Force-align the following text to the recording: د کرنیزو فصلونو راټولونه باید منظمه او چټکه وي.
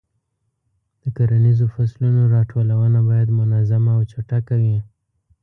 د 1.01 1.03
کرنیزو 1.15 1.65
فصلونو 1.73 2.21
راټولونه 2.35 2.99
باید 3.09 3.35
منظمه 3.39 3.91
او 3.97 4.01
چټکه 4.11 4.55
وي. 4.63 4.77